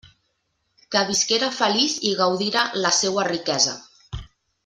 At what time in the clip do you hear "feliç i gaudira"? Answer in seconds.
1.57-2.65